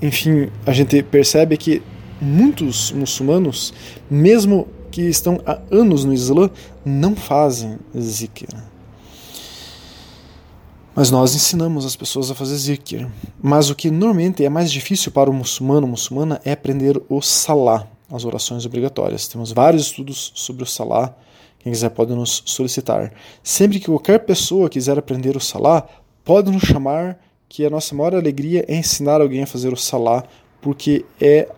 enfim, 0.00 0.50
a 0.64 0.72
gente 0.72 1.02
percebe 1.02 1.54
é 1.54 1.58
que 1.58 1.82
muitos 2.22 2.92
muçulmanos, 2.92 3.74
mesmo 4.08 4.68
que 4.90 5.02
estão 5.02 5.40
há 5.44 5.58
anos 5.70 6.04
no 6.04 6.14
Islã, 6.14 6.48
não 6.84 7.16
fazem 7.16 7.78
zikr. 7.98 8.46
Mas 10.94 11.10
nós 11.10 11.34
ensinamos 11.34 11.86
as 11.86 11.96
pessoas 11.96 12.30
a 12.30 12.34
fazer 12.34 12.54
zikr. 12.56 13.08
Mas 13.42 13.70
o 13.70 13.74
que 13.74 13.90
normalmente 13.90 14.44
é 14.44 14.48
mais 14.48 14.70
difícil 14.70 15.10
para 15.10 15.30
o 15.30 15.32
muçulmano, 15.32 15.86
muçulmana, 15.86 16.40
é 16.44 16.52
aprender 16.52 17.02
o 17.08 17.20
salá, 17.22 17.88
as 18.10 18.24
orações 18.24 18.66
obrigatórias. 18.66 19.26
Temos 19.26 19.52
vários 19.52 19.86
estudos 19.86 20.32
sobre 20.34 20.62
o 20.62 20.66
salá. 20.66 21.14
Quem 21.58 21.72
quiser 21.72 21.88
pode 21.90 22.14
nos 22.14 22.42
solicitar. 22.44 23.12
Sempre 23.42 23.80
que 23.80 23.86
qualquer 23.86 24.18
pessoa 24.18 24.68
quiser 24.68 24.98
aprender 24.98 25.36
o 25.36 25.40
salá, 25.40 25.88
pode 26.24 26.50
nos 26.50 26.62
chamar, 26.62 27.18
que 27.48 27.64
a 27.64 27.70
nossa 27.70 27.94
maior 27.94 28.14
alegria 28.14 28.64
é 28.68 28.76
ensinar 28.76 29.20
alguém 29.20 29.42
a 29.42 29.46
fazer 29.46 29.72
o 29.72 29.76
salá, 29.76 30.24
porque 30.60 31.04
é 31.20 31.48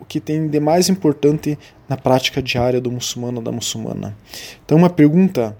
o 0.00 0.04
que 0.04 0.20
tem 0.20 0.48
de 0.48 0.60
mais 0.60 0.88
importante 0.88 1.58
na 1.88 1.96
prática 1.96 2.42
diária 2.42 2.80
do 2.80 2.90
muçulmano 2.90 3.38
ou 3.38 3.42
da 3.44 3.52
muçulmana. 3.52 4.16
Então, 4.64 4.78
uma 4.78 4.90
pergunta 4.90 5.56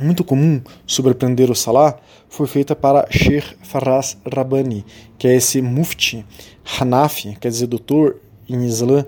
muito 0.00 0.24
comum 0.24 0.60
sobre 0.86 1.12
aprender 1.12 1.50
o 1.50 1.54
Salah 1.54 1.96
foi 2.28 2.46
feita 2.46 2.74
para 2.74 3.06
Sheikh 3.10 3.56
Faraz 3.62 4.16
Rabbani, 4.30 4.84
que 5.18 5.28
é 5.28 5.36
esse 5.36 5.62
mufti 5.62 6.24
Hanafi, 6.78 7.36
quer 7.40 7.48
dizer, 7.48 7.66
doutor 7.66 8.16
em 8.48 8.64
Islã 8.64 9.04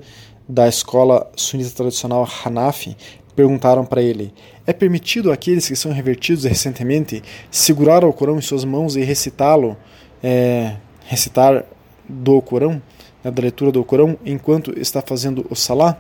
da 0.49 0.69
escola 0.69 1.31
sunita 1.37 1.71
tradicional 1.71 2.29
Hanafi. 2.45 2.97
Perguntaram 3.35 3.85
para 3.85 4.01
ele: 4.01 4.33
é 4.67 4.73
permitido 4.73 5.33
àqueles 5.33 5.67
que 5.67 5.75
são 5.75 5.93
revertidos 5.93 6.45
recentemente 6.45 7.23
segurar 7.51 8.05
o 8.05 8.13
Corão 8.13 8.39
em 8.39 8.43
suas 8.43 8.65
mãos 8.65 8.95
e 8.95 9.03
recitá-lo, 9.03 9.77
é, 10.23 10.77
recitar 11.07 11.65
do 12.09 12.41
Corão? 12.41 12.81
Né, 13.25 13.31
da 13.31 13.43
leitura 13.43 13.73
do 13.73 13.83
Corão 13.83 14.19
enquanto 14.25 14.79
está 14.79 15.01
fazendo 15.01 15.47
o 15.51 15.57
Salah? 15.57 15.99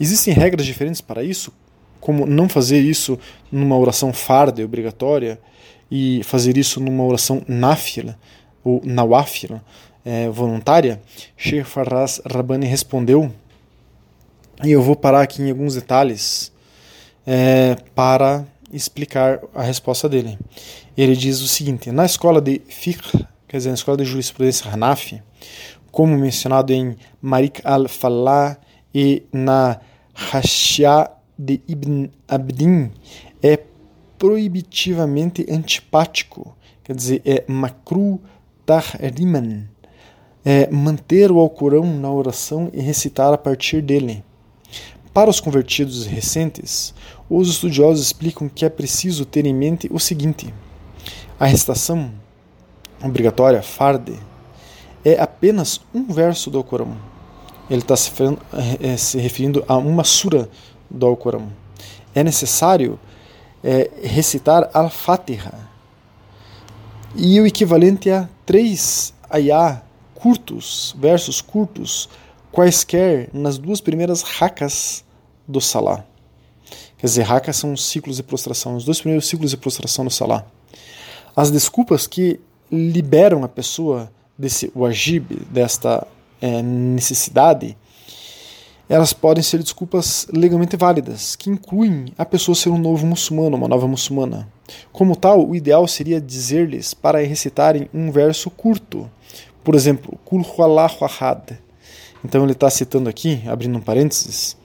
Existem 0.00 0.34
regras 0.34 0.66
diferentes 0.66 1.00
para 1.00 1.22
isso, 1.22 1.52
como 2.00 2.26
não 2.26 2.48
fazer 2.48 2.80
isso 2.80 3.18
numa 3.52 3.78
oração 3.78 4.12
farda 4.12 4.64
obrigatória 4.64 5.38
e 5.90 6.22
fazer 6.24 6.56
isso 6.56 6.80
numa 6.80 7.04
oração 7.04 7.42
náfila 7.46 8.18
ou 8.64 8.80
nawafila 8.84 9.62
é, 10.04 10.28
voluntária? 10.28 11.00
Sheikh 11.36 11.68
Farraz 11.68 12.20
Rabbani 12.26 12.66
respondeu, 12.66 13.32
e 14.62 14.70
eu 14.70 14.82
vou 14.82 14.94
parar 14.94 15.22
aqui 15.22 15.42
em 15.42 15.50
alguns 15.50 15.74
detalhes 15.74 16.52
é, 17.26 17.76
para 17.94 18.44
explicar 18.72 19.40
a 19.54 19.62
resposta 19.62 20.08
dele. 20.08 20.38
Ele 20.96 21.16
diz 21.16 21.40
o 21.40 21.48
seguinte: 21.48 21.90
na 21.90 22.04
escola 22.04 22.40
de 22.40 22.60
fiqh, 22.68 23.26
quer 23.48 23.56
dizer, 23.56 23.70
na 23.70 23.74
escola 23.74 23.96
de 23.96 24.04
jurisprudência 24.04 24.70
Hanafi, 24.70 25.22
como 25.94 26.18
mencionado 26.18 26.72
em 26.72 26.96
Marik 27.22 27.60
al-Falah 27.62 28.58
e 28.92 29.22
na 29.32 29.78
Hashia 30.12 31.08
de 31.38 31.60
Ibn 31.68 32.10
Abdin, 32.26 32.90
é 33.40 33.60
proibitivamente 34.18 35.46
antipático, 35.48 36.56
quer 36.82 36.96
dizer, 36.96 37.22
é 37.24 37.44
makru 37.46 38.20
tahriman, 38.66 39.68
é 40.44 40.68
manter 40.68 41.30
o 41.30 41.38
Alcorão 41.38 41.84
na 41.84 42.10
oração 42.10 42.68
e 42.72 42.80
recitar 42.80 43.32
a 43.32 43.38
partir 43.38 43.80
dele. 43.80 44.24
Para 45.12 45.30
os 45.30 45.38
convertidos 45.38 46.06
recentes, 46.06 46.92
os 47.30 47.48
estudiosos 47.48 48.06
explicam 48.06 48.48
que 48.48 48.64
é 48.64 48.68
preciso 48.68 49.24
ter 49.24 49.46
em 49.46 49.54
mente 49.54 49.88
o 49.92 50.00
seguinte: 50.00 50.52
a 51.38 51.46
recitação 51.46 52.10
obrigatória, 53.00 53.62
farde, 53.62 54.18
é 55.04 55.20
apenas 55.20 55.80
um 55.94 56.04
verso 56.04 56.50
do 56.50 56.58
Alcorão. 56.58 56.96
Ele 57.68 57.80
está 57.80 57.96
se, 57.96 58.10
é, 58.80 58.96
se, 58.96 59.18
referindo 59.18 59.64
a 59.68 59.76
uma 59.76 60.04
sura 60.04 60.48
do 60.90 61.06
Alcorão. 61.06 61.48
É 62.14 62.22
necessário 62.22 62.98
é, 63.62 63.90
recitar 64.02 64.70
Al-Fatiha. 64.72 65.52
E 67.14 67.40
o 67.40 67.46
equivalente 67.46 68.10
a 68.10 68.28
três 68.44 69.14
ayah 69.32 69.82
curtos, 70.14 70.94
versos 70.98 71.40
curtos, 71.40 72.08
quaisquer 72.50 73.28
nas 73.32 73.58
duas 73.58 73.80
primeiras 73.80 74.22
rakas 74.22 75.04
do 75.46 75.60
Salah. 75.60 76.04
Quer 76.96 77.06
dizer, 77.06 77.22
rakas 77.22 77.56
são 77.56 77.72
os 77.72 77.84
ciclos 77.84 78.16
de 78.16 78.22
prostração, 78.22 78.76
os 78.76 78.84
dois 78.84 79.00
primeiros 79.00 79.26
ciclos 79.26 79.50
de 79.50 79.56
prostração 79.56 80.04
do 80.04 80.10
Salah. 80.10 80.46
As 81.36 81.50
desculpas 81.50 82.06
que 82.06 82.40
liberam 82.70 83.44
a 83.44 83.48
pessoa 83.48 84.10
desse 84.38 84.70
wajib, 84.74 85.36
desta 85.50 86.06
é, 86.40 86.62
necessidade, 86.62 87.76
elas 88.88 89.12
podem 89.12 89.42
ser 89.42 89.62
desculpas 89.62 90.26
legalmente 90.32 90.76
válidas, 90.76 91.34
que 91.36 91.48
incluem 91.48 92.12
a 92.18 92.24
pessoa 92.24 92.54
ser 92.54 92.68
um 92.68 92.78
novo 92.78 93.06
muçulmano, 93.06 93.56
uma 93.56 93.68
nova 93.68 93.88
muçulmana. 93.88 94.48
Como 94.92 95.16
tal, 95.16 95.48
o 95.48 95.56
ideal 95.56 95.86
seria 95.88 96.20
dizer-lhes 96.20 96.92
para 96.92 97.18
recitarem 97.18 97.88
um 97.94 98.10
verso 98.10 98.50
curto, 98.50 99.10
Por 99.62 99.74
exemplo, 99.74 100.18
Kul 100.26 100.42
Huallahu 100.42 101.06
Ahad. 101.06 101.58
Então 102.22 102.42
ele 102.42 102.52
está 102.52 102.68
citando 102.68 103.08
aqui, 103.08 103.42
abrindo 103.46 103.78
um 103.78 103.80
parênteses, 103.80 104.58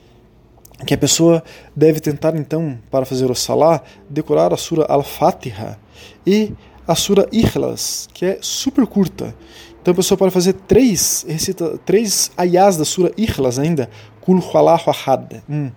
que 0.86 0.92
a 0.92 0.98
pessoa 0.98 1.42
deve 1.74 2.00
tentar 2.00 2.36
então, 2.36 2.78
para 2.90 3.06
fazer 3.06 3.30
o 3.30 3.34
Salah, 3.34 3.82
decorar 4.08 4.52
a 4.52 4.58
Sura 4.58 4.84
Al-Fatiha 4.84 5.78
e 6.26 6.52
a 6.90 6.94
Sura 6.96 7.28
Ikhlas, 7.30 8.08
que 8.12 8.24
é 8.24 8.38
super 8.42 8.84
curta. 8.84 9.32
Então 9.80 9.92
a 9.92 9.94
pessoa 9.94 10.18
pode 10.18 10.32
fazer 10.32 10.54
três, 10.54 11.24
recita 11.26 11.78
três 11.86 12.32
ayahs 12.36 12.76
da 12.76 12.84
Sura 12.84 13.12
Ikhlas 13.16 13.60
ainda. 13.60 13.88
Kul 14.20 14.40
Huallahu 14.40 14.90
Ahad. 14.90 15.40
Um. 15.48 15.70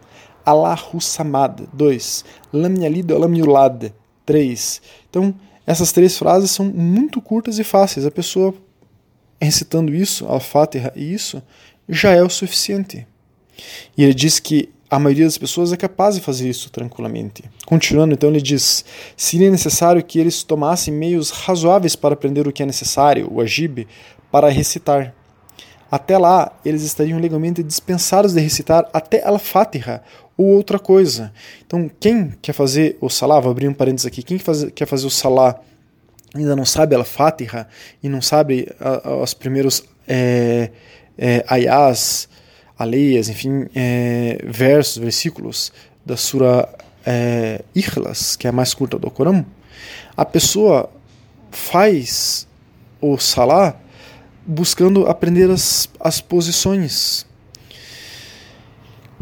Allahu 0.44 1.00
Samad. 1.00 1.68
Dois. 1.72 2.26
Lam 2.52 2.82
Yalid 2.82 3.14
Lam 3.14 3.36
Yulad. 3.36 3.94
Três. 4.26 4.82
Então 5.08 5.36
essas 5.68 5.92
três 5.92 6.18
frases 6.18 6.50
são 6.50 6.66
muito 6.66 7.22
curtas 7.22 7.60
e 7.60 7.64
fáceis. 7.64 8.08
A 8.08 8.12
pessoa 8.12 8.52
recitando 9.40 9.94
isso, 9.94 10.26
Al-Fatiha 10.26 10.94
e 10.96 11.14
isso, 11.14 11.44
já 11.88 12.12
é 12.12 12.24
o 12.24 12.30
suficiente. 12.30 13.06
E 13.96 14.04
ele 14.04 14.16
diz 14.16 14.40
que 14.40 14.70
a 14.94 15.00
maioria 15.00 15.26
das 15.26 15.40
pessoas 15.40 15.74
é 15.74 15.78
capaz 15.78 16.14
de 16.14 16.22
fazer 16.22 16.48
isso 16.48 16.70
tranquilamente. 16.70 17.44
Continuando, 17.66 18.14
então, 18.14 18.30
ele 18.30 18.40
diz: 18.40 18.86
seria 19.18 19.50
necessário 19.50 20.04
que 20.04 20.20
eles 20.20 20.44
tomassem 20.44 20.94
meios 20.94 21.32
razoáveis 21.32 21.96
para 21.96 22.14
aprender 22.14 22.48
o 22.48 22.52
que 22.52 22.62
é 22.62 22.66
necessário, 22.66 23.28
o 23.32 23.42
agib, 23.42 23.88
para 24.32 24.50
recitar. 24.50 25.12
Até 25.90 26.16
lá, 26.16 26.52
eles 26.64 26.84
estariam 26.84 27.20
legalmente 27.20 27.64
dispensados 27.64 28.34
de 28.34 28.40
recitar 28.40 28.88
até 28.94 29.26
Al-Fatiha 29.26 30.04
ou 30.38 30.46
outra 30.46 30.78
coisa. 30.78 31.34
Então, 31.66 31.90
quem 32.00 32.32
quer 32.40 32.54
fazer 32.54 32.96
o 33.02 33.10
Salah, 33.10 33.40
vou 33.40 33.50
abrir 33.50 33.68
um 33.68 33.74
parênteses 33.74 34.06
aqui, 34.06 34.22
quem 34.22 34.38
quer 34.76 34.86
fazer 34.86 35.08
o 35.08 35.10
Salah 35.10 35.60
ainda 36.36 36.56
não 36.56 36.66
sabe 36.66 36.96
Al-Fatiha 36.96 37.68
e 38.04 38.08
não 38.08 38.22
sabe 38.22 38.68
os 39.24 39.34
primeiros 39.34 39.84
é, 40.08 40.70
é, 41.18 41.44
ayahs, 41.48 42.30
aleias, 42.78 43.30
enfim, 43.30 43.68
é, 43.76 44.40
versos, 44.44 44.98
versículos 44.98 45.72
da 46.06 46.18
Sura 46.18 46.68
é, 47.06 47.64
Ikhlas, 47.76 48.36
que 48.36 48.48
é 48.48 48.50
a 48.50 48.54
mais 48.54 48.74
curta 48.74 48.98
do 48.98 49.10
Corão, 49.10 49.46
a 50.16 50.26
pessoa 50.26 50.90
faz 51.52 52.48
o 53.02 53.18
Salah 53.18 53.76
buscando 54.46 55.06
aprender 55.08 55.50
as, 55.50 55.90
as 56.00 56.20
posições. 56.20 57.26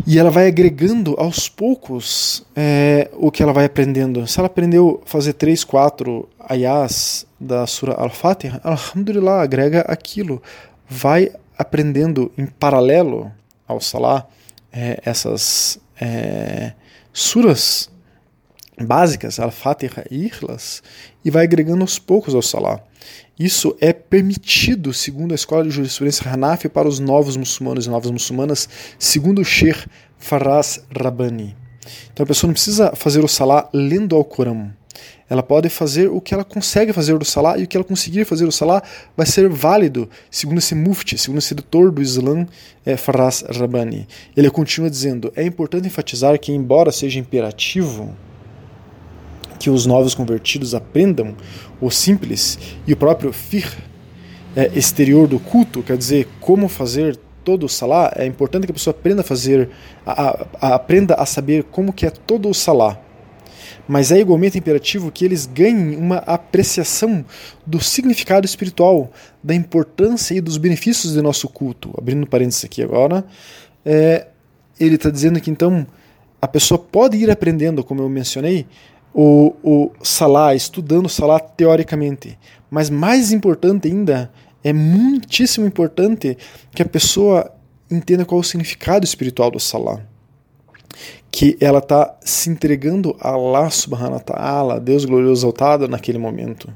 E 0.08 0.18
ela 0.18 0.32
vai 0.32 0.48
agregando 0.48 1.16
aos 1.20 1.48
poucos 1.48 2.44
é, 2.56 3.10
o 3.14 3.30
que 3.30 3.44
ela 3.44 3.54
vai 3.54 3.66
aprendendo. 3.66 4.26
Se 4.26 4.40
ela 4.40 4.48
aprendeu 4.48 5.02
fazer 5.06 5.34
três, 5.34 5.64
quatro 5.64 6.28
ayahs 6.40 7.28
da 7.40 7.68
Sura 7.68 7.94
Al-Fatiha, 7.94 8.60
Alhamdulillah, 8.64 9.42
agrega 9.42 9.82
aquilo. 9.82 10.42
Vai 10.90 11.32
aprendendo 11.56 12.32
em 12.36 12.48
paralelo 12.48 13.32
ao 13.72 13.82
Salah 13.82 14.28
é, 14.72 15.02
essas 15.04 15.80
é, 16.00 16.74
suras 17.12 17.90
básicas, 18.80 19.40
Al-Fatiha 19.40 20.06
e 20.10 20.26
Ikhlas, 20.26 20.82
e 21.24 21.30
vai 21.30 21.44
agregando 21.44 21.82
aos 21.82 22.00
poucos 22.00 22.34
ao 22.34 22.42
Salah. 22.42 22.84
Isso 23.38 23.76
é 23.82 23.92
permitido, 23.92 24.94
segundo 24.94 25.32
a 25.32 25.36
escola 25.36 25.64
de 25.64 25.72
jurisprudência 25.72 26.32
Hanafi, 26.32 26.70
para 26.70 26.88
os 26.88 27.00
novos 27.00 27.36
muçulmanos 27.36 27.86
e 27.86 27.90
novas 27.90 28.12
muçulmanas, 28.12 28.70
segundo 29.00 29.42
o 29.42 29.46
Sheikh 29.46 29.88
Faraz 30.18 30.84
Rabbani. 30.96 31.56
Então 32.14 32.24
a 32.24 32.28
pessoa 32.28 32.48
não 32.50 32.54
precisa 32.54 32.96
fazer 32.96 33.24
o 33.24 33.28
Salah 33.28 33.68
lendo 33.74 34.16
ao 34.16 34.24
Corão. 34.24 34.72
Ela 35.32 35.42
pode 35.42 35.70
fazer 35.70 36.10
o 36.10 36.20
que 36.20 36.34
ela 36.34 36.44
consegue 36.44 36.92
fazer 36.92 37.18
do 37.18 37.24
Salah 37.24 37.58
e 37.58 37.64
o 37.64 37.68
que 37.68 37.78
ela 37.78 37.86
conseguir 37.86 38.26
fazer 38.26 38.44
do 38.44 38.52
Salah 38.52 38.84
vai 39.16 39.26
ser 39.26 39.48
válido, 39.48 40.10
segundo 40.30 40.58
esse 40.58 40.76
mufti, 40.76 41.18
segundo 41.18 41.38
esse 41.38 41.54
editor 41.54 41.90
do 41.90 42.02
Islã, 42.02 42.46
é, 42.86 42.98
Faraz 42.98 43.42
Rabbani. 43.50 44.06
Ele 44.36 44.50
continua 44.50 44.90
dizendo: 44.90 45.32
é 45.34 45.46
importante 45.46 45.88
enfatizar 45.88 46.38
que, 46.38 46.52
embora 46.52 46.92
seja 46.92 47.18
imperativo 47.18 48.14
que 49.58 49.70
os 49.70 49.86
novos 49.86 50.14
convertidos 50.14 50.76
aprendam 50.76 51.34
o 51.80 51.90
simples 51.90 52.60
e 52.86 52.92
o 52.92 52.98
próprio 52.98 53.32
fiqh 53.32 53.78
é, 54.54 54.70
exterior 54.76 55.30
do 55.30 55.40
culto, 55.40 55.82
quer 55.82 55.96
dizer, 55.96 56.28
como 56.42 56.68
fazer 56.68 57.18
todo 57.42 57.68
o 57.68 57.70
salá, 57.70 58.12
é 58.18 58.26
importante 58.26 58.66
que 58.66 58.72
a 58.72 58.76
pessoa 58.76 58.94
aprenda 58.94 59.22
a 59.22 59.24
fazer, 59.24 59.70
a, 60.06 60.12
a, 60.12 60.46
a, 60.60 60.76
aprenda 60.76 61.14
a 61.14 61.26
saber 61.26 61.64
como 61.64 61.94
que 61.94 62.06
é 62.06 62.10
todo 62.10 62.50
o 62.50 62.54
salá 62.54 63.00
mas 63.88 64.12
é 64.12 64.20
igualmente 64.20 64.58
imperativo 64.58 65.12
que 65.12 65.26
eles 65.26 65.46
ganhem 65.46 65.96
uma 65.96 66.18
apreciação 66.18 67.26
do 67.66 67.80
significado 67.82 68.46
espiritual, 68.46 69.12
da 69.44 69.54
importância 69.54 70.34
e 70.34 70.42
dos 70.42 70.58
benefícios 70.58 71.14
do 71.14 71.24
nosso 71.24 71.48
culto. 71.48 71.94
Abrindo 71.98 72.26
parênteses 72.28 72.66
aqui 72.66 72.82
agora, 72.82 73.26
é, 73.86 74.28
ele 74.80 74.96
está 74.96 75.10
dizendo 75.10 75.40
que 75.40 75.52
então 75.52 75.86
a 76.42 76.48
pessoa 76.48 76.78
pode 76.78 77.18
ir 77.18 77.30
aprendendo, 77.30 77.84
como 77.84 78.02
eu 78.02 78.10
mencionei, 78.10 78.66
o, 79.14 79.54
o 79.62 79.92
estudando 80.56 81.06
o 81.06 81.10
Salah 81.10 81.40
teoricamente, 81.40 82.38
mas 82.70 82.90
mais 82.90 83.32
importante 83.32 83.88
ainda, 83.88 84.32
é 84.64 84.72
muitíssimo 84.72 85.66
importante 85.66 86.38
que 86.74 86.82
a 86.82 86.86
pessoa 86.86 87.52
entenda 87.90 88.24
qual 88.24 88.40
o 88.40 88.44
significado 88.44 89.04
espiritual 89.04 89.52
do 89.52 89.60
Salah 89.60 90.02
que 91.32 91.58
ela 91.62 91.80
está 91.80 92.18
se 92.22 92.50
entregando 92.50 93.16
a 93.20 93.30
Allah 93.30 93.70
subhanahu 93.70 94.16
wa 94.16 94.20
ta'ala, 94.20 94.80
Deus 94.80 95.06
glorioso 95.06 95.42
exaltado, 95.42 95.88
naquele 95.88 96.18
momento. 96.18 96.72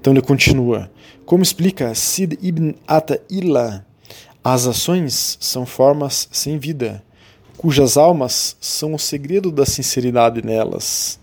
Então 0.00 0.12
ele 0.12 0.22
continua. 0.22 0.90
Como 1.26 1.42
explica 1.42 1.94
Sid 1.94 2.38
ibn 2.40 2.74
Ata'ila, 2.86 3.84
as 4.42 4.66
ações 4.66 5.36
são 5.40 5.66
formas 5.66 6.28
sem 6.30 6.58
vida, 6.58 7.02
cujas 7.56 7.96
almas 7.96 8.56
são 8.60 8.94
o 8.94 8.98
segredo 8.98 9.50
da 9.50 9.66
sinceridade 9.66 10.44
nelas. 10.44 11.18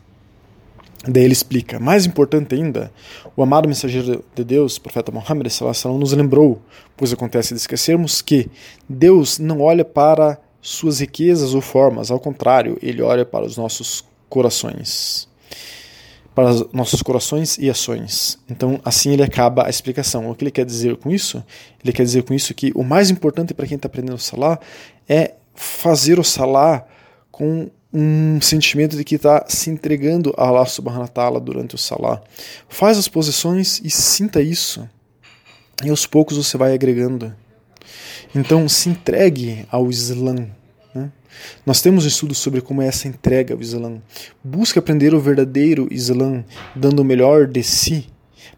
Daí 1.08 1.24
ele 1.24 1.34
explica, 1.34 1.80
mais 1.80 2.06
importante 2.06 2.54
ainda, 2.54 2.92
o 3.36 3.42
amado 3.42 3.68
mensageiro 3.68 4.24
de 4.36 4.44
Deus, 4.44 4.78
profeta 4.78 5.12
Muhammad, 5.12 5.48
nos 5.98 6.14
lembrou, 6.14 6.62
pois 6.96 7.12
acontece 7.12 7.54
de 7.54 7.60
esquecermos 7.60 8.22
que 8.22 8.50
Deus 8.88 9.40
não 9.40 9.62
olha 9.62 9.86
para 9.86 10.40
suas 10.62 11.00
riquezas 11.00 11.54
ou 11.54 11.62
formas, 11.62 12.12
ao 12.12 12.20
contrário, 12.20 12.78
ele 12.82 13.02
olha 13.02 13.26
para 13.26 13.46
os 13.46 13.58
nossos 13.58 14.04
corações. 14.30 15.28
Para 16.36 16.50
os 16.50 16.72
nossos 16.72 17.02
corações 17.02 17.58
e 17.58 17.70
ações. 17.70 18.40
Então, 18.50 18.80
assim 18.86 19.12
ele 19.12 19.24
acaba 19.24 19.66
a 19.66 19.70
explicação. 19.70 20.30
O 20.30 20.36
que 20.36 20.44
ele 20.44 20.52
quer 20.52 20.66
dizer 20.66 20.96
com 20.98 21.10
isso? 21.10 21.44
Ele 21.84 21.92
quer 21.92 22.04
dizer 22.04 22.24
com 22.24 22.34
isso 22.34 22.54
que 22.54 22.72
o 22.76 22.84
mais 22.84 23.10
importante 23.10 23.54
para 23.54 23.68
quem 23.68 23.76
está 23.76 23.88
aprendendo 23.88 24.16
o 24.16 24.20
salá 24.20 24.60
é 25.10 25.34
fazer 25.54 26.20
o 26.20 26.24
salá 26.24 26.86
com 27.32 27.70
um 27.94 28.40
sentimento 28.40 28.96
de 28.96 29.04
que 29.04 29.16
está 29.16 29.44
se 29.48 29.70
entregando 29.70 30.34
a 30.38 30.48
Allah 30.48 30.66
subhanahu 30.66 31.02
wa 31.02 31.08
ta'ala 31.08 31.40
durante 31.40 31.76
o 31.76 31.78
salá. 31.78 32.22
Faz 32.70 32.98
as 32.98 33.08
posições 33.08 33.82
e 33.84 33.90
sinta 33.90 34.42
isso. 34.42 34.88
E 35.84 35.90
aos 35.90 36.06
poucos 36.06 36.38
você 36.38 36.58
vai 36.58 36.74
agregando. 36.74 37.36
Então, 38.34 38.68
se 38.70 38.90
entregue 38.90 39.66
ao 39.70 39.90
Islã. 39.90 40.48
Né? 40.96 41.12
Nós 41.66 41.82
temos 41.82 42.06
um 42.06 42.08
estudo 42.08 42.34
sobre 42.34 42.62
como 42.62 42.82
é 42.82 42.88
essa 42.88 43.08
entrega 43.08 43.54
ao 43.54 43.62
Islã. 43.62 44.02
Busque 44.44 44.80
aprender 44.80 45.14
o 45.14 45.20
verdadeiro 45.20 45.88
Islã, 45.92 46.44
dando 46.76 47.02
o 47.02 47.06
melhor 47.06 47.46
de 47.46 47.62
si, 47.62 48.08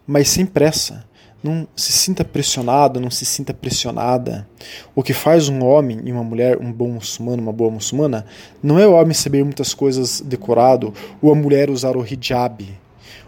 mas 0.06 0.28
sem 0.28 0.46
pressa. 0.46 1.04
Não 1.42 1.68
se 1.76 1.92
sinta 1.92 2.24
pressionado, 2.24 2.98
não 2.98 3.10
se 3.10 3.26
sinta 3.26 3.52
pressionada. 3.52 4.48
O 4.94 5.02
que 5.02 5.12
faz 5.12 5.48
um 5.48 5.62
homem 5.62 6.00
e 6.04 6.10
uma 6.10 6.24
mulher 6.24 6.56
um 6.58 6.72
bom 6.72 6.88
muçulmano, 6.88 7.42
uma 7.42 7.52
boa 7.52 7.70
muçulmana, 7.70 8.24
não 8.62 8.78
é 8.78 8.86
o 8.86 8.92
homem 8.92 9.12
saber 9.12 9.44
muitas 9.44 9.74
coisas 9.74 10.22
decorado 10.22 10.94
ou 11.20 11.30
a 11.30 11.34
mulher 11.34 11.68
usar 11.68 11.96
o 11.96 12.06
hijab. 12.06 12.66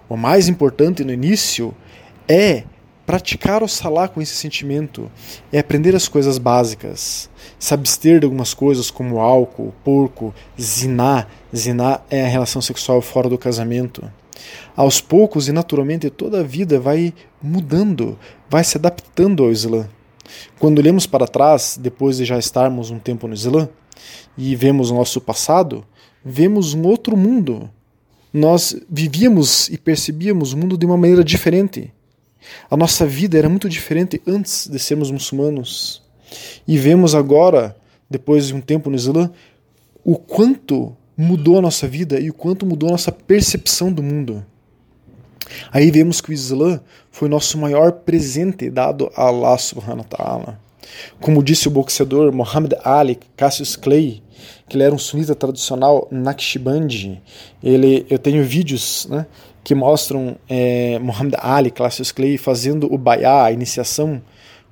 O 0.08 0.16
mais 0.16 0.48
importante 0.48 1.04
no 1.04 1.12
início 1.12 1.74
é 2.26 2.64
Praticar 3.06 3.62
o 3.62 3.68
salá 3.68 4.08
com 4.08 4.20
esse 4.20 4.34
sentimento 4.34 5.08
é 5.52 5.60
aprender 5.60 5.94
as 5.94 6.08
coisas 6.08 6.38
básicas, 6.38 7.30
se 7.56 7.72
abster 7.72 8.18
de 8.18 8.24
algumas 8.24 8.52
coisas 8.52 8.90
como 8.90 9.20
álcool, 9.20 9.72
porco, 9.84 10.34
ziná. 10.60 11.28
Ziná 11.54 12.00
é 12.10 12.24
a 12.24 12.28
relação 12.28 12.60
sexual 12.60 13.00
fora 13.00 13.28
do 13.28 13.38
casamento. 13.38 14.10
Aos 14.74 15.00
poucos 15.00 15.46
e 15.46 15.52
naturalmente 15.52 16.10
toda 16.10 16.40
a 16.40 16.42
vida 16.42 16.80
vai 16.80 17.14
mudando, 17.40 18.18
vai 18.50 18.64
se 18.64 18.76
adaptando 18.76 19.44
ao 19.44 19.52
Islã. 19.52 19.88
Quando 20.58 20.80
olhamos 20.80 21.06
para 21.06 21.28
trás, 21.28 21.78
depois 21.80 22.16
de 22.16 22.24
já 22.24 22.36
estarmos 22.36 22.90
um 22.90 22.98
tempo 22.98 23.28
no 23.28 23.34
Islã, 23.34 23.68
e 24.36 24.56
vemos 24.56 24.90
o 24.90 24.94
nosso 24.96 25.20
passado, 25.20 25.84
vemos 26.24 26.74
um 26.74 26.82
outro 26.82 27.16
mundo. 27.16 27.70
Nós 28.32 28.76
vivíamos 28.90 29.68
e 29.68 29.78
percebíamos 29.78 30.52
o 30.52 30.58
mundo 30.58 30.76
de 30.76 30.84
uma 30.84 30.96
maneira 30.96 31.22
diferente. 31.22 31.92
A 32.70 32.76
nossa 32.76 33.06
vida 33.06 33.38
era 33.38 33.48
muito 33.48 33.68
diferente 33.68 34.20
antes 34.26 34.68
de 34.68 34.78
sermos 34.78 35.10
muçulmanos. 35.10 36.02
E 36.66 36.78
vemos 36.78 37.14
agora, 37.14 37.76
depois 38.08 38.48
de 38.48 38.54
um 38.54 38.60
tempo 38.60 38.90
no 38.90 38.96
Islã, 38.96 39.30
o 40.04 40.16
quanto 40.16 40.96
mudou 41.16 41.58
a 41.58 41.62
nossa 41.62 41.88
vida 41.88 42.20
e 42.20 42.30
o 42.30 42.34
quanto 42.34 42.66
mudou 42.66 42.88
a 42.88 42.92
nossa 42.92 43.10
percepção 43.10 43.92
do 43.92 44.02
mundo. 44.02 44.44
Aí 45.72 45.90
vemos 45.90 46.20
que 46.20 46.30
o 46.30 46.32
Islã 46.32 46.80
foi 47.10 47.28
nosso 47.28 47.56
maior 47.56 47.92
presente 47.92 48.68
dado 48.68 49.10
a 49.14 49.24
Allah 49.24 49.56
subhanahu 49.56 50.04
wa 50.10 50.16
ta'ala. 50.16 50.60
Como 51.20 51.42
disse 51.42 51.68
o 51.68 51.70
boxeador 51.70 52.32
Muhammad 52.32 52.74
Ali 52.84 53.18
Cassius 53.36 53.76
Clay, 53.76 54.22
que 54.68 54.76
ele 54.76 54.84
era 54.84 54.94
um 54.94 54.98
sunita 54.98 55.34
tradicional 55.34 56.08
Naqshbandi, 56.10 57.22
ele, 57.62 58.06
eu 58.08 58.18
tenho 58.18 58.44
vídeos 58.44 59.06
né, 59.10 59.26
que 59.66 59.74
mostram 59.74 60.36
é, 60.48 60.96
Muhammad 61.00 61.34
Ali 61.40 61.72
Cassius 61.72 62.12
Clay 62.12 62.38
fazendo 62.38 62.86
o 62.94 62.96
bayá, 62.96 63.46
a 63.46 63.50
iniciação, 63.50 64.22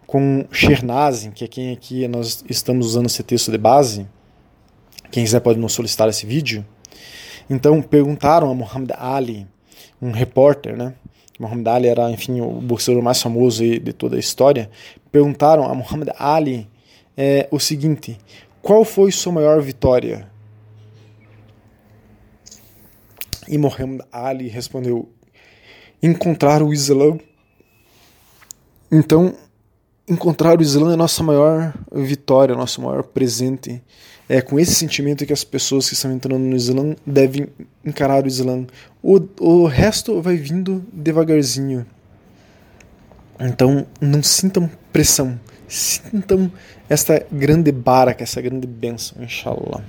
com 0.07 0.47
Shernazin, 0.53 1.33
que 1.33 1.45
é 1.45 1.49
quem 1.49 1.73
aqui 1.73 2.07
nós 2.07 2.45
estamos 2.49 2.87
usando 2.87 3.07
esse 3.07 3.21
texto 3.25 3.51
de 3.51 3.59
base. 3.59 4.07
Quem 5.11 5.25
quiser 5.25 5.41
pode 5.41 5.59
nos 5.59 5.73
solicitar 5.73 6.09
esse 6.09 6.25
vídeo. 6.25 6.65
Então 7.51 7.83
perguntaram 7.83 8.49
a 8.49 8.55
Muhammad 8.55 8.93
Ali, 8.97 9.49
um 10.01 10.13
repórter, 10.13 10.77
né? 10.77 10.95
Muhammad 11.41 11.67
Ali 11.67 11.89
era, 11.89 12.09
enfim, 12.13 12.41
o 12.41 12.61
boxeador 12.61 13.03
mais 13.03 13.21
famoso 13.21 13.65
de 13.65 13.93
toda 13.93 14.15
a 14.15 14.21
história. 14.21 14.71
Perguntaram 15.11 15.65
a 15.65 15.75
Muhammad 15.75 16.11
Ali 16.17 16.69
é, 17.17 17.49
o 17.51 17.59
seguinte: 17.59 18.17
qual 18.63 18.85
foi 18.85 19.11
sua 19.11 19.33
maior 19.33 19.61
vitória? 19.61 20.31
E 23.49 23.59
Muhammad 23.59 24.01
Ali 24.13 24.49
respondeu: 24.49 25.09
encontrar 26.03 26.63
o 26.63 26.73
Islã. 26.73 27.19
Então, 28.91 29.35
encontrar 30.09 30.59
o 30.59 30.63
Islã 30.63 30.91
é 30.91 30.95
a 30.95 30.97
nossa 30.97 31.23
maior 31.23 31.75
vitória, 31.93 32.55
nosso 32.55 32.81
maior 32.83 33.03
presente. 33.03 33.83
É 34.29 34.41
com 34.41 34.59
esse 34.59 34.75
sentimento 34.75 35.27
que 35.27 35.33
as 35.33 35.45
pessoas 35.45 35.89
que 35.89 35.95
estão 35.95 36.11
entrando 36.13 36.43
no 36.43 36.57
Islã 36.57 36.95
devem 37.07 37.49
encarar 37.85 38.25
o 38.25 38.27
Islã. 38.27 38.67
O, 39.03 39.21
o 39.41 39.67
resto 39.67 40.21
vai 40.23 40.37
vindo 40.37 40.85
devagarzinho. 40.93 41.87
Então 43.39 43.87
não 44.01 44.23
sintam 44.23 44.71
pressão, 44.93 45.39
sintam 45.69 46.51
esta 46.89 47.27
grande 47.31 47.73
baraka, 47.73 48.23
essa 48.23 48.41
grande 48.41 48.67
bênção, 48.67 49.23
inshallah. 49.23 49.85